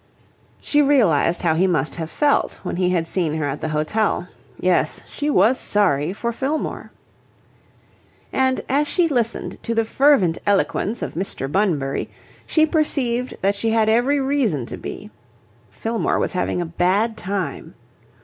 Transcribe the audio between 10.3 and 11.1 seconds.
eloquence